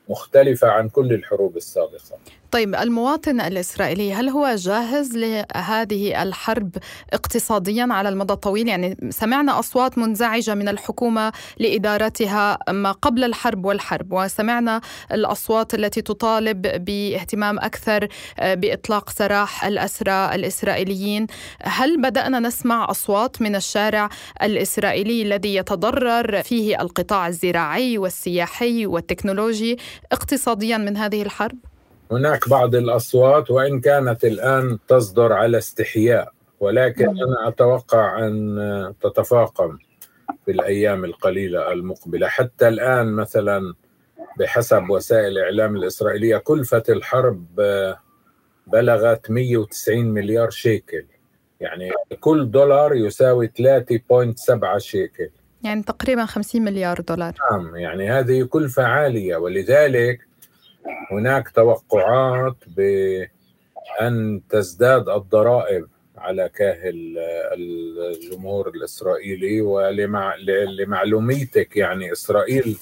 مختلفة 0.10 0.68
عن 0.68 0.90
كل 0.90 1.14
الحروب 1.14 1.58
السابقة. 1.58 2.20
طيب 2.52 2.76
المواطن 2.76 3.42
الإسرائيلي 3.42 4.14
هل 4.14 4.30
هو 4.30 4.56
جاهز 4.56 5.18
لهذه 5.18 6.24
الحرب 6.24 6.78
اقتصاديا 7.14 7.88
على 7.92 8.10
المدى 8.10 8.34
الطويل 8.34 8.68
يعني 8.68 8.98
سمعنا 9.10 9.60
أصوات 9.60 9.98
منزعجة 9.98 10.56
من 10.56 10.68
الحكومة 10.68 11.32
لإدارتها 11.60 12.58
ما 12.70 12.92
قبل 12.92 13.24
الحرب 13.24 13.66
والحرب 13.66 14.14
وسمعنا 14.14 14.82
الأصوات 15.12 15.74
التي 15.74 16.02
تطالب 16.02 16.86
باهتمام 16.86 17.60
أكثر 17.60 18.08
آه، 18.40 18.54
بإطلاق 18.54 19.10
سراح 19.10 19.66
الأسرى 19.66 20.36
الإسرائيليين 20.36 21.28
هل 21.64 22.02
بدأنا 22.02 22.40
نسمع 22.40 22.92
أصوات 22.92 23.42
من 23.42 23.56
الشارع 23.56 24.10
الإسرائيلي 24.44 25.22
الذي 25.22 25.56
يتضرر 25.56 26.44
فيه 26.44 26.82
القطاع 26.82 27.28
الزراعي 27.28 27.98
والسياحي 27.98 28.86
والتكنولوجي 28.86 29.78
اقتصاديا 30.12 30.78
من 30.78 30.98
هذه 30.98 31.22
الحرب؟ 31.22 31.71
هناك 32.12 32.50
بعض 32.50 32.76
الأصوات 32.76 33.52
وإن 33.52 33.80
كانت 33.80 34.26
الآن 34.26 34.78
تصدر 34.88 35.34
على 35.34 35.58
استحياء 35.58 36.34
ولكن 36.60 37.10
أنا 37.10 37.48
أتوقع 37.48 38.28
أن 38.28 38.94
تتفاقم 39.02 39.78
في 40.46 40.52
الأيام 40.52 41.06
القليلة 41.06 41.72
المقبلة. 41.72 42.28
حتى 42.28 42.68
الآن 42.68 43.14
مثلا 43.14 43.74
بحسب 44.40 44.90
وسائل 44.90 45.26
الإعلام 45.28 45.76
الإسرائيلية 45.76 46.38
كلفة 46.38 46.84
الحرب 46.90 47.46
بلغت 48.68 49.32
190 49.32 50.06
مليار 50.06 50.50
شيكل. 50.50 51.06
يعني 51.60 51.92
كل 52.20 52.52
دولار 52.52 52.96
يساوي 52.96 53.48
3.7 53.48 54.78
شيكل. 54.78 55.30
يعني 55.64 55.84
تقريبا 55.84 56.26
50 56.26 56.62
مليار 56.62 57.02
دولار. 57.02 57.34
نعم 57.52 57.76
يعني 57.76 58.12
هذه 58.12 58.44
كلفة 58.44 58.84
عالية 58.84 59.36
ولذلك 59.36 60.31
هناك 61.12 61.50
توقعات 61.50 62.56
بأن 62.78 64.42
تزداد 64.50 65.10
الضرائب 65.10 65.88
على 66.18 66.50
كاهل 66.56 67.18
الجمهور 67.54 68.70
الإسرائيلي 68.70 69.62
ولمعلوميتك 69.62 71.78
يعني 71.78 72.12
إسرائيل 72.12 72.78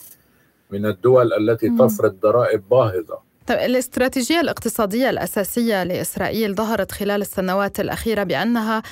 من 0.72 0.86
الدول 0.86 1.34
التي 1.34 1.70
تفرض 1.70 2.20
ضرائب 2.20 2.70
باهظة. 2.70 3.20
طيب 3.48 3.58
الاستراتيجية 3.58 4.42
الاقتصادية 4.42 5.10
الأساسية 5.10 5.84
لإسرائيل 5.84 6.56
ظهرت 6.56 6.92
خلال 6.92 7.22
السنوات 7.22 7.80
الأخيرة 7.80 8.24
بأنها 8.24 8.84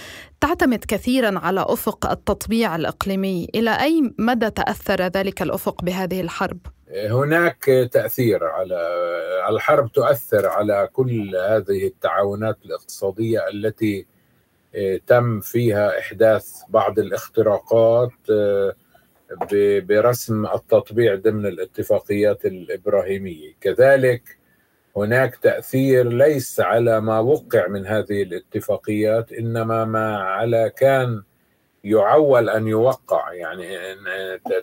تعتمد 0.42 0.86
كثيرا 0.88 1.40
على 1.40 1.66
أفق 1.68 2.12
التطبيع 2.12 2.76
الإقليمي 2.76 3.48
إلى 3.56 3.82
أي 3.82 4.14
مدى 4.18 4.50
تأثر 4.50 5.02
ذلك 5.02 5.42
الأفق 5.42 5.84
بهذه 5.84 6.22
الحرب؟ 6.22 6.60
هناك 7.10 7.90
تأثير 7.92 8.44
على 8.44 8.80
الحرب 9.50 9.92
تؤثر 9.92 10.48
على 10.48 10.90
كل 10.94 11.36
هذه 11.36 11.88
التعاونات 11.88 12.58
الاقتصادية 12.66 13.48
التي 13.48 14.06
آه، 14.76 15.00
تم 15.08 15.40
فيها 15.40 16.00
إحداث 16.00 16.62
بعض 16.70 17.00
الاختراقات 17.00 18.12
آه، 18.32 18.76
برسم 19.80 20.46
التطبيع 20.46 21.16
ضمن 21.16 21.46
الاتفاقيات 21.46 22.46
الإبراهيمية 22.46 23.54
كذلك 23.62 24.38
هناك 24.98 25.36
تأثير 25.36 26.08
ليس 26.10 26.60
على 26.60 27.02
ما 27.02 27.20
وقع 27.20 27.68
من 27.68 27.88
هذه 27.88 28.24
الاتفاقيات 28.24 29.32
إنما 29.32 29.86
ما 29.86 30.18
على 30.18 30.72
كان 30.78 31.24
يعول 31.84 32.50
أن 32.50 32.68
يوقع. 32.68 33.34
يعني 33.34 33.68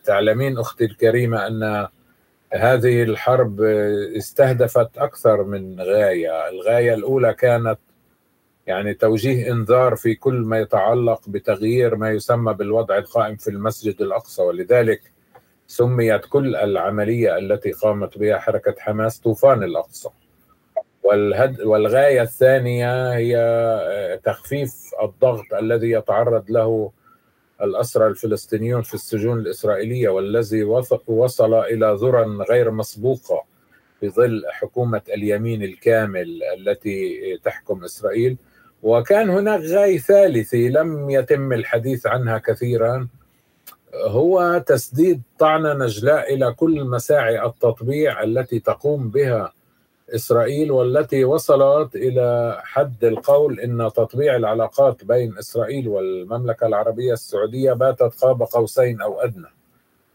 تعلمين 0.05 0.59
أختي 0.59 0.85
الكريمة 0.85 1.47
أن 1.47 1.89
هذه 2.53 3.03
الحرب 3.03 3.61
استهدفت 4.17 4.99
أكثر 4.99 5.45
من 5.45 5.81
غاية. 5.81 6.49
الغاية 6.49 6.95
الأولى 6.95 7.35
كانت 7.35 7.79
يعني 8.67 8.95
توجيه 8.95 9.53
إنذار 9.53 9.97
في 9.97 10.15
كل 10.15 10.35
ما 10.35 10.59
يتعلق 10.59 11.29
بتغيير 11.29 11.97
ما 11.97 12.11
يسمى 12.11 12.55
بالوضع 12.55 12.99
القائم 12.99 13.37
في 13.37 13.51
المسجد 13.51 14.03
الأقصى 14.03 14.43
ولذلك 14.43 15.13
سميت 15.67 16.27
كل 16.27 16.57
العملية 16.57 17.39
التي 17.39 17.73
قامت 17.73 18.19
بها 18.19 18.39
حركة 18.39 18.75
حماس 18.79 19.21
طوفان 19.21 19.63
الأقصى. 19.63 20.09
والهد 21.05 21.61
والغاية 21.61 22.23
الثانية 22.23 23.13
هي 23.13 24.21
تخفيف 24.25 24.73
الضغط 25.03 25.55
الذي 25.61 25.91
يتعرض 25.91 26.51
له 26.51 26.91
الأسرى 27.63 28.07
الفلسطينيون 28.07 28.83
في 28.83 28.95
السجون 28.95 29.39
الإسرائيلية 29.39 30.09
والذي 30.09 30.65
وصل 31.07 31.55
إلى 31.55 31.97
ذرى 32.01 32.25
غير 32.51 32.71
مسبوقة 32.71 33.45
في 34.01 34.09
ظل 34.09 34.43
حكومة 34.51 35.03
اليمين 35.09 35.63
الكامل 35.63 36.41
التي 36.59 37.21
تحكم 37.45 37.85
إسرائيل. 37.85 38.37
وكان 38.83 39.31
هناك 39.31 39.61
غاية 39.61 39.99
ثالثة 39.99 40.59
لم 40.59 41.11
يتم 41.11 41.53
الحديث 41.53 42.07
عنها 42.07 42.39
كثيرا 42.39 43.09
هو 43.95 44.63
تسديد 44.67 45.23
طعنة 45.39 45.75
نجلاء 45.75 46.35
إلى 46.35 46.53
كل 46.53 46.85
مساعي 46.85 47.47
التطبيع 47.47 48.23
التي 48.23 48.59
تقوم 48.61 49.11
بها 49.11 49.53
إسرائيل 50.15 50.73
والتي 50.73 51.25
وصلت 51.25 51.97
إلى 51.97 52.59
حد 52.65 53.05
القول 53.05 53.61
إن 53.61 53.91
تطبيع 53.97 54.37
العلاقات 54.37 55.05
بين 55.05 55.39
إسرائيل 55.39 55.89
والمملكة 55.89 56.67
العربية 56.67 57.13
السعودية 57.13 57.73
باتت 57.73 58.15
قاب 58.23 58.43
قوسين 58.43 59.01
أو 59.01 59.21
أدنى. 59.21 59.47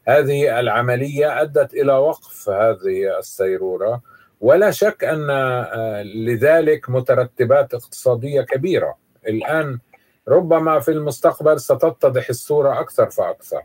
هذه 0.07 0.59
العملية 0.59 1.41
أدت 1.41 1.73
إلى 1.73 1.93
وقف 1.93 2.49
هذه 2.49 3.17
السيرورة 3.19 4.01
ولا 4.41 4.71
شك 4.71 5.03
أن 5.03 5.29
آه، 5.29 6.03
لذلك 6.03 6.89
مترتبات 6.89 7.73
اقتصادية 7.73 8.41
كبيرة. 8.41 8.97
الآن 9.27 9.79
ربما 10.27 10.79
في 10.79 10.91
المستقبل 10.91 11.59
ستتضح 11.59 12.29
الصورة 12.29 12.79
أكثر 12.79 13.09
فأكثر. 13.09 13.61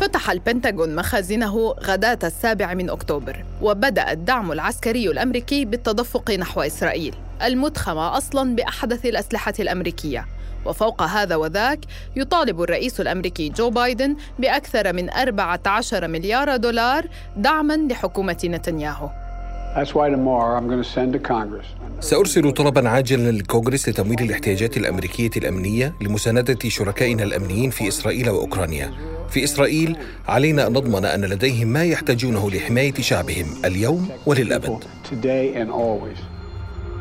فتح 0.00 0.30
البنتاغون 0.30 0.96
مخازنه 0.96 1.74
غداة 1.80 2.18
السابع 2.24 2.74
من 2.74 2.90
أكتوبر 2.90 3.44
وبدأ 3.62 4.12
الدعم 4.12 4.52
العسكري 4.52 5.10
الأمريكي 5.10 5.64
بالتدفق 5.64 6.30
نحو 6.30 6.60
إسرائيل 6.60 7.14
المتخمة 7.42 8.16
أصلاً 8.16 8.54
بأحدث 8.54 9.06
الأسلحة 9.06 9.54
الأمريكية. 9.60 10.26
وفوق 10.66 11.02
هذا 11.02 11.36
وذاك 11.36 11.78
يطالب 12.16 12.62
الرئيس 12.62 13.00
الأمريكي 13.00 13.48
جو 13.48 13.70
بايدن 13.70 14.16
بأكثر 14.38 14.92
من 14.92 15.10
14 15.10 16.08
مليار 16.08 16.56
دولار 16.56 17.06
دعما 17.36 17.76
لحكومة 17.90 18.36
نتنياهو. 18.44 19.10
سأرسل 22.00 22.52
طلبا 22.52 22.88
عاجلا 22.88 23.30
للكونغرس 23.30 23.88
لتمويل 23.88 24.20
الاحتياجات 24.20 24.76
الأمريكية 24.76 25.30
الأمنية 25.36 25.94
لمساندة 26.00 26.58
شركائنا 26.68 27.22
الأمنيين 27.22 27.70
في 27.70 27.88
إسرائيل 27.88 28.30
وأوكرانيا. 28.30 29.13
في 29.30 29.44
إسرائيل 29.44 29.96
علينا 30.28 30.66
أن 30.66 30.72
نضمن 30.72 31.04
أن 31.04 31.24
لديهم 31.24 31.68
ما 31.68 31.84
يحتاجونه 31.84 32.50
لحماية 32.50 32.94
شعبهم 33.00 33.46
اليوم 33.64 34.08
وللأبد. 34.26 34.84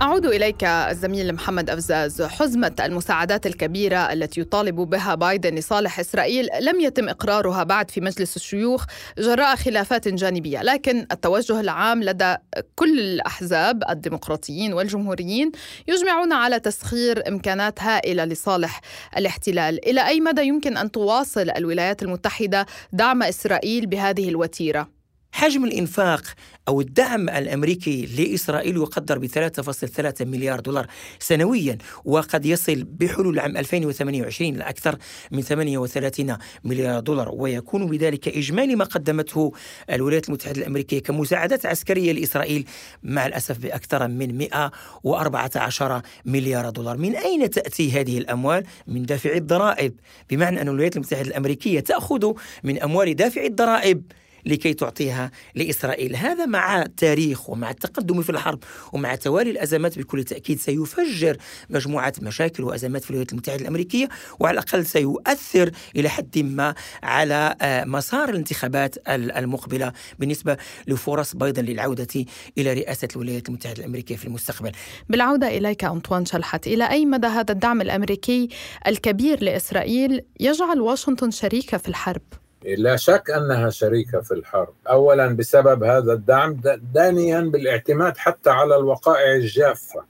أعود 0.01 0.25
إليك 0.25 0.63
الزميل 0.63 1.33
محمد 1.33 1.69
أفزاز 1.69 2.21
حزمة 2.21 2.75
المساعدات 2.79 3.45
الكبيرة 3.45 3.97
التي 3.97 4.41
يطالب 4.41 4.75
بها 4.75 5.15
بايدن 5.15 5.55
لصالح 5.55 5.99
إسرائيل 5.99 6.49
لم 6.61 6.79
يتم 6.81 7.09
إقرارها 7.09 7.63
بعد 7.63 7.91
في 7.91 8.01
مجلس 8.01 8.35
الشيوخ 8.35 8.85
جراء 9.17 9.55
خلافات 9.55 10.07
جانبية 10.07 10.61
لكن 10.61 11.07
التوجه 11.11 11.59
العام 11.59 12.03
لدى 12.03 12.35
كل 12.75 12.99
الأحزاب 12.99 13.83
الديمقراطيين 13.89 14.73
والجمهوريين 14.73 15.51
يجمعون 15.87 16.33
على 16.33 16.59
تسخير 16.59 17.27
إمكانات 17.27 17.81
هائلة 17.81 18.25
لصالح 18.25 18.81
الاحتلال 19.17 19.89
إلى 19.89 20.07
أي 20.07 20.19
مدى 20.19 20.41
يمكن 20.41 20.77
أن 20.77 20.91
تواصل 20.91 21.49
الولايات 21.57 22.03
المتحدة 22.03 22.65
دعم 22.93 23.23
إسرائيل 23.23 23.85
بهذه 23.85 24.29
الوتيرة؟ 24.29 25.02
حجم 25.33 25.65
الإنفاق 25.65 26.23
أو 26.67 26.81
الدعم 26.81 27.29
الأمريكي 27.29 28.05
لإسرائيل 28.05 28.77
يقدر 28.77 29.19
ب 29.19 29.25
3.3 29.25 30.21
مليار 30.21 30.59
دولار 30.59 30.87
سنويا 31.19 31.77
وقد 32.05 32.45
يصل 32.45 32.83
بحلول 32.83 33.39
عام 33.39 33.57
2028 33.57 34.53
لأكثر 34.53 34.97
من 35.31 35.41
38 35.41 36.37
مليار 36.63 36.99
دولار 36.99 37.29
ويكون 37.33 37.87
بذلك 37.87 38.27
إجمالي 38.27 38.75
ما 38.75 38.85
قدمته 38.85 39.51
الولايات 39.91 40.27
المتحدة 40.27 40.61
الأمريكية 40.61 40.99
كمساعدات 40.99 41.65
عسكرية 41.65 42.11
لإسرائيل 42.11 42.65
مع 43.03 43.25
الأسف 43.25 43.57
بأكثر 43.57 44.07
من 44.07 44.37
114 44.37 46.01
مليار 46.25 46.69
دولار 46.69 46.97
من 46.97 47.15
أين 47.15 47.49
تأتي 47.49 47.91
هذه 47.91 48.17
الأموال؟ 48.17 48.63
من 48.87 49.05
دافع 49.05 49.33
الضرائب 49.33 49.93
بمعنى 50.29 50.61
أن 50.61 50.67
الولايات 50.67 50.95
المتحدة 50.95 51.21
الأمريكية 51.21 51.79
تأخذ 51.79 52.33
من 52.63 52.81
أموال 52.81 53.15
دافع 53.15 53.45
الضرائب 53.45 54.03
لكي 54.45 54.73
تعطيها 54.73 55.31
لإسرائيل 55.55 56.15
هذا 56.15 56.45
مع 56.45 56.85
تاريخ 56.97 57.49
ومع 57.49 57.69
التقدم 57.69 58.21
في 58.21 58.29
الحرب 58.29 58.59
ومع 58.93 59.15
توالي 59.15 59.51
الأزمات 59.51 59.99
بكل 59.99 60.23
تأكيد 60.23 60.59
سيفجر 60.59 61.37
مجموعة 61.69 62.13
مشاكل 62.21 62.63
وأزمات 62.63 63.03
في 63.03 63.09
الولايات 63.09 63.31
المتحدة 63.31 63.61
الأمريكية 63.61 64.09
وعلى 64.39 64.53
الأقل 64.53 64.85
سيؤثر 64.85 65.71
إلى 65.95 66.09
حد 66.09 66.39
ما 66.39 66.75
على 67.03 67.55
آه، 67.61 67.83
مسار 67.83 68.29
الانتخابات 68.29 68.95
المقبلة 69.07 69.93
بالنسبة 70.19 70.57
لفرص 70.87 71.35
بايدن 71.35 71.65
للعودة 71.65 72.25
إلى 72.57 72.73
رئاسة 72.73 73.07
الولايات 73.15 73.49
المتحدة 73.49 73.79
الأمريكية 73.79 74.15
في 74.15 74.25
المستقبل 74.25 74.71
بالعودة 75.09 75.47
إليك 75.47 75.83
أنطوان 75.83 76.25
شلحت 76.25 76.67
إلى 76.67 76.89
أي 76.89 77.05
مدى 77.05 77.27
هذا 77.27 77.51
الدعم 77.51 77.81
الأمريكي 77.81 78.49
الكبير 78.87 79.43
لإسرائيل 79.43 80.21
يجعل 80.39 80.81
واشنطن 80.81 81.31
شريكة 81.31 81.77
في 81.77 81.89
الحرب؟ 81.89 82.42
لا 82.65 82.95
شك 82.95 83.31
أنها 83.31 83.69
شريكة 83.69 84.21
في 84.21 84.33
الحرب، 84.33 84.73
اولا 84.89 85.35
بسبب 85.35 85.83
هذا 85.83 86.13
الدعم، 86.13 86.61
ثانيا 86.93 87.41
بالاعتماد 87.41 88.17
حتى 88.17 88.49
على 88.49 88.75
الوقائع 88.75 89.35
الجافة. 89.35 90.05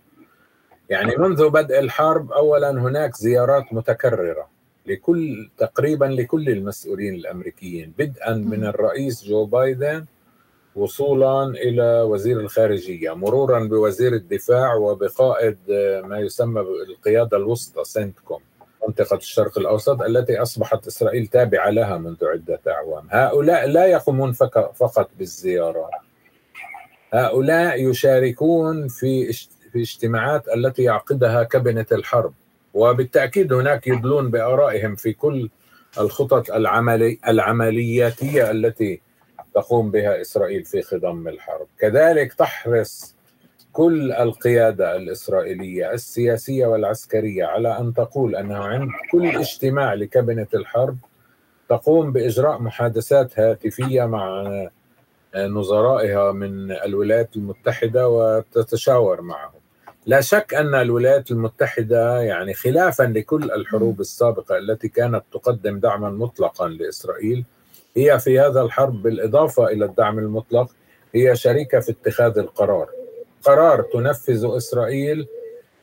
يعني 0.89 1.15
منذ 1.17 1.50
بدء 1.50 1.79
الحرب 1.79 2.31
اولا 2.31 2.69
هناك 2.69 3.15
زيارات 3.15 3.74
متكررة 3.74 4.48
لكل 4.86 5.50
تقريبا 5.57 6.05
لكل 6.05 6.50
المسؤولين 6.50 7.15
الأمريكيين 7.15 7.93
بدءا 7.98 8.33
من 8.33 8.65
الرئيس 8.65 9.24
جو 9.24 9.45
بايدن 9.45 10.05
وصولا 10.75 11.43
إلى 11.43 12.01
وزير 12.01 12.39
الخارجية 12.39 13.15
مرورا 13.15 13.67
بوزير 13.67 14.13
الدفاع 14.13 14.75
وبقائد 14.75 15.57
ما 16.03 16.20
يسمى 16.20 16.63
بالقيادة 16.63 17.37
الوسطى 17.37 17.83
سنتكوم. 17.83 18.39
منطقة 18.87 19.17
الشرق 19.17 19.57
الأوسط 19.57 20.01
التي 20.01 20.41
أصبحت 20.41 20.87
إسرائيل 20.87 21.27
تابعة 21.27 21.69
لها 21.69 21.98
منذ 21.98 22.25
عدة 22.25 22.59
أعوام. 22.67 23.07
هؤلاء 23.11 23.67
لا 23.67 23.85
يقومون 23.85 24.31
فقط 24.74 25.09
بالزيارات 25.19 25.91
هؤلاء 27.13 27.89
يشاركون 27.89 28.87
في 28.87 29.33
في 29.72 29.81
اجتماعات 29.81 30.48
التي 30.48 30.83
يعقدها 30.83 31.43
كابينة 31.43 31.85
الحرب 31.91 32.33
وبالتأكيد 32.74 33.53
هناك 33.53 33.87
يدلون 33.87 34.31
بآرائهم 34.31 34.96
في 34.96 35.13
كل 35.13 35.50
الخطط 36.00 36.51
العملي 36.51 37.19
العملياتية 37.27 38.51
التي 38.51 39.01
تقوم 39.55 39.91
بها 39.91 40.22
إسرائيل 40.22 40.65
في 40.65 40.81
خضم 40.81 41.27
الحرب. 41.27 41.67
كذلك 41.79 42.33
تحرص 42.33 43.15
كل 43.74 44.12
القيادة 44.12 44.96
الإسرائيلية 44.96 45.92
السياسية 45.92 46.66
والعسكرية 46.66 47.46
على 47.46 47.79
أن 47.79 47.94
تقول 47.94 48.36
أنه 48.36 48.57
عند 48.57 48.90
كل 49.12 49.27
اجتماع 49.27 49.94
لكابينة 49.94 50.48
الحرب 50.53 50.98
تقوم 51.70 52.12
بإجراء 52.12 52.59
محادثات 52.62 53.40
هاتفية 53.40 54.05
مع 54.05 54.44
نظرائها 55.36 56.31
من 56.31 56.72
الولايات 56.72 57.36
المتحدة 57.36 58.09
وتتشاور 58.09 59.22
معهم. 59.22 59.59
لا 60.05 60.22
شك 60.22 60.53
أن 60.53 60.75
الولايات 60.75 61.31
المتحدة 61.31 62.22
يعني 62.22 62.53
خلافا 62.53 63.03
لكل 63.03 63.51
الحروب 63.51 64.00
السابقة 64.00 64.57
التي 64.57 64.88
كانت 64.88 65.24
تقدم 65.33 65.79
دعما 65.79 66.09
مطلقا 66.09 66.68
لإسرائيل 66.68 67.46
هي 67.98 68.20
في 68.20 68.40
هذا 68.40 68.62
الحرب 68.62 69.01
بالإضافة 69.01 69.68
إلى 69.68 69.86
الدعم 69.86 70.20
المطلق 70.20 70.72
هي 71.16 71.36
شريكة 71.36 71.79
في 71.79 71.92
اتخاذ 71.92 72.38
القرار. 72.38 73.02
قرار 73.44 73.82
تنفذ 73.82 74.58
إسرائيل 74.58 75.27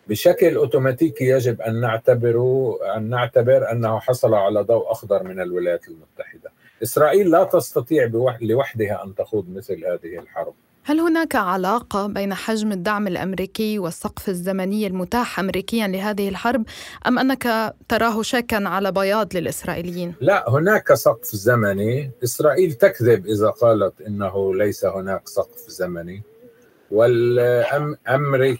بشكل 0.08 0.56
أوتوماتيكي 0.56 1.24
يجب 1.24 1.60
أن 1.60 1.80
نعتبره 1.80 2.78
أن 2.96 3.10
نعتبر 3.10 3.72
أنه 3.72 3.98
حصل 3.98 4.34
على 4.34 4.60
ضوء 4.60 4.90
أخضر 4.92 5.22
من 5.22 5.40
الولايات 5.40 5.88
المتحدة. 5.88 6.50
إسرائيل 6.82 7.30
لا 7.30 7.44
تستطيع 7.44 8.10
لوحدها 8.40 9.04
أن 9.04 9.14
تخوض 9.14 9.48
مثل 9.48 9.74
هذه 9.74 10.18
الحرب. 10.18 10.54
هل 10.84 11.00
هناك 11.00 11.36
علاقة 11.36 12.06
بين 12.06 12.34
حجم 12.34 12.72
الدعم 12.72 13.06
الأمريكي 13.06 13.78
والسقف 13.78 14.28
الزمني 14.28 14.86
المتاح 14.86 15.38
أمريكيا 15.38 15.86
لهذه 15.88 16.28
الحرب 16.28 16.64
أم 17.06 17.18
أنك 17.18 17.74
تراه 17.88 18.22
شاكا 18.22 18.68
على 18.68 18.92
بياض 18.92 19.36
للإسرائيليين؟ 19.36 20.14
لا 20.20 20.50
هناك 20.50 20.94
سقف 20.94 21.36
زمني 21.36 22.10
إسرائيل 22.24 22.72
تكذب 22.72 23.26
إذا 23.26 23.50
قالت 23.50 24.00
إنه 24.00 24.54
ليس 24.54 24.84
هناك 24.84 25.28
سقف 25.28 25.68
زمني 25.68 26.22
والأمريكيون 26.90 28.58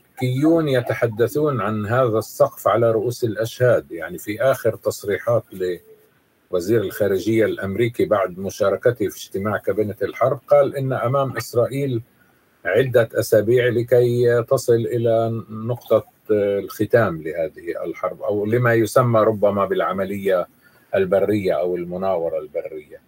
يتحدثون 0.68 1.60
عن 1.60 1.86
هذا 1.86 2.18
السقف 2.18 2.68
على 2.68 2.90
رؤوس 2.90 3.24
الأشهاد 3.24 3.92
يعني 3.92 4.18
في 4.18 4.42
آخر 4.42 4.76
تصريحات 4.76 5.44
لوزير 6.52 6.80
الخارجية 6.80 7.44
الأمريكي 7.44 8.04
بعد 8.04 8.38
مشاركته 8.38 9.08
في 9.08 9.16
اجتماع 9.16 9.56
كابينة 9.56 9.96
الحرب 10.02 10.40
قال 10.48 10.76
إن 10.76 10.92
أمام 10.92 11.36
إسرائيل 11.36 12.02
عدة 12.64 13.08
أسابيع 13.14 13.68
لكي 13.68 14.42
تصل 14.42 14.74
إلى 14.74 15.42
نقطة 15.50 16.04
الختام 16.30 17.22
لهذه 17.22 17.84
الحرب 17.84 18.22
أو 18.22 18.46
لما 18.46 18.74
يسمى 18.74 19.20
ربما 19.20 19.64
بالعملية 19.64 20.46
البرية 20.94 21.52
أو 21.52 21.76
المناورة 21.76 22.38
البرية. 22.38 23.00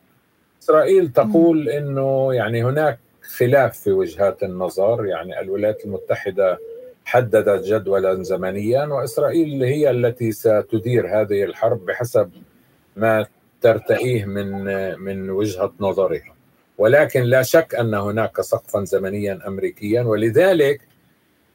إسرائيل 0.62 1.12
تقول 1.12 1.68
إنه 1.68 2.34
يعني 2.34 2.64
هناك 2.64 2.98
خلاف 3.22 3.78
في 3.78 3.92
وجهات 3.92 4.42
النظر 4.42 5.06
يعني 5.06 5.40
الولايات 5.40 5.84
المتحدة 5.84 6.58
حددت 7.04 7.64
جدولا 7.64 8.22
زمنيا 8.22 8.84
وإسرائيل 8.84 9.62
هي 9.64 9.90
التي 9.90 10.32
ستدير 10.32 11.20
هذه 11.20 11.44
الحرب 11.44 11.84
بحسب 11.86 12.30
ما 12.96 13.26
ترتئيه 13.60 14.24
من 14.24 14.64
من 15.00 15.30
وجهة 15.30 15.72
نظرها. 15.80 16.34
ولكن 16.78 17.22
لا 17.22 17.42
شك 17.42 17.74
أن 17.74 17.94
هناك 17.94 18.40
سقفا 18.40 18.84
زمنيا 18.84 19.40
أمريكيا 19.46 20.02
ولذلك 20.02 20.80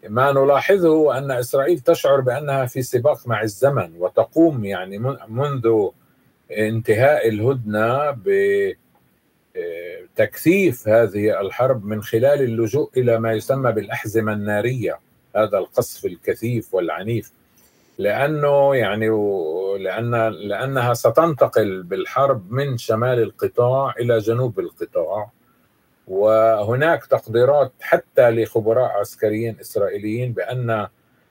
ما 0.09 0.31
نلاحظه 0.31 1.17
أن 1.17 1.31
إسرائيل 1.31 1.79
تشعر 1.79 2.21
بأنها 2.21 2.65
في 2.65 2.81
سباق 2.81 3.27
مع 3.27 3.41
الزمن 3.41 3.91
وتقوم 3.99 4.65
يعني 4.65 4.97
منذ 5.27 5.87
انتهاء 6.51 7.27
الهدنة 7.27 8.11
ب 8.11 8.29
تكثيف 10.15 10.87
هذه 10.87 11.41
الحرب 11.41 11.85
من 11.85 12.03
خلال 12.03 12.41
اللجوء 12.41 12.89
إلى 12.97 13.19
ما 13.19 13.33
يسمى 13.33 13.71
بالأحزمة 13.71 14.33
النارية 14.33 14.99
هذا 15.35 15.57
القصف 15.57 16.05
الكثيف 16.05 16.73
والعنيف 16.73 17.31
لأنه 17.97 18.75
يعني 18.75 19.09
لأن 19.79 20.27
لأنها 20.27 20.93
ستنتقل 20.93 21.83
بالحرب 21.83 22.51
من 22.51 22.77
شمال 22.77 23.19
القطاع 23.19 23.93
إلى 23.99 24.17
جنوب 24.17 24.59
القطاع 24.59 25.29
وهناك 26.07 27.05
تقديرات 27.05 27.71
حتى 27.81 28.29
لخبراء 28.29 28.89
عسكريين 28.89 29.57
إسرائيليين 29.61 30.33
بأن 30.33 30.87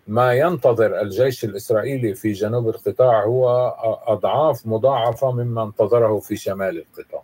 ما 0.08 0.32
ينتظر 0.32 1.00
الجيش 1.00 1.44
الإسرائيلي 1.44 2.14
في 2.14 2.32
جنوب 2.32 2.68
القطاع 2.68 3.24
هو 3.24 3.74
أضعاف 4.06 4.66
مضاعفة 4.66 5.32
مما 5.32 5.62
انتظره 5.62 6.18
في 6.18 6.36
شمال 6.36 6.78
القطاع. 6.78 7.22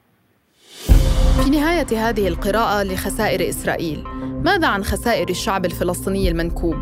في 1.43 1.51
نهاية 1.51 2.09
هذه 2.09 2.29
القراءة 2.29 2.83
لخسائر 2.83 3.49
إسرائيل، 3.49 4.05
ماذا 4.45 4.67
عن 4.67 4.85
خسائر 4.85 5.29
الشعب 5.29 5.65
الفلسطيني 5.65 6.29
المنكوب؟ 6.29 6.77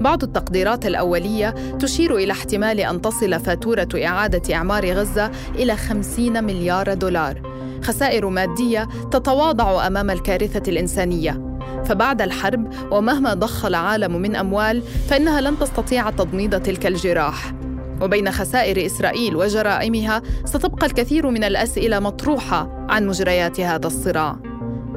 بعض 0.00 0.22
التقديرات 0.22 0.86
الأولية 0.86 1.50
تشير 1.78 2.16
إلى 2.16 2.32
احتمال 2.32 2.80
أن 2.80 3.00
تصل 3.00 3.40
فاتورة 3.40 3.88
إعادة 3.94 4.54
إعمار 4.54 4.92
غزة 4.92 5.30
إلى 5.54 5.76
50 5.76 6.44
مليار 6.44 6.94
دولار. 6.94 7.42
خسائر 7.84 8.28
مادية 8.28 8.88
تتواضع 9.10 9.86
أمام 9.86 10.10
الكارثة 10.10 10.70
الإنسانية. 10.70 11.46
فبعد 11.84 12.22
الحرب 12.22 12.74
ومهما 12.90 13.34
ضخ 13.34 13.64
العالم 13.64 14.16
من 14.22 14.36
أموال 14.36 14.82
فإنها 15.08 15.40
لن 15.40 15.58
تستطيع 15.58 16.10
تضميد 16.10 16.60
تلك 16.60 16.86
الجراح. 16.86 17.52
وبين 18.00 18.30
خسائر 18.30 18.86
إسرائيل 18.86 19.36
وجرائمها 19.36 20.22
ستبقى 20.44 20.86
الكثير 20.86 21.30
من 21.30 21.44
الأسئلة 21.44 21.98
مطروحة 21.98 22.86
عن 22.88 23.06
مجريات 23.06 23.60
هذا 23.60 23.86
الصراع. 23.86 24.36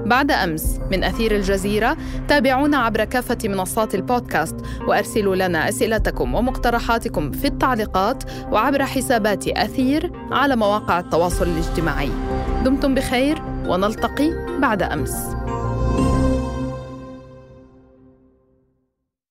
بعد 0.05 0.31
أمس 0.31 0.79
من 0.91 1.03
أثير 1.03 1.35
الجزيرة 1.35 1.97
تابعونا 2.27 2.77
عبر 2.77 3.03
كافة 3.03 3.37
منصات 3.43 3.95
البودكاست 3.95 4.55
وأرسلوا 4.87 5.35
لنا 5.35 5.69
أسئلتكم 5.69 6.35
ومقترحاتكم 6.35 7.31
في 7.31 7.47
التعليقات 7.47 8.23
وعبر 8.51 8.85
حسابات 8.85 9.47
أثير 9.47 10.11
على 10.31 10.55
مواقع 10.55 10.99
التواصل 10.99 11.47
الاجتماعي. 11.47 12.09
دمتم 12.65 12.95
بخير 12.95 13.41
ونلتقي 13.67 14.59
بعد 14.59 14.83
أمس. 14.83 15.15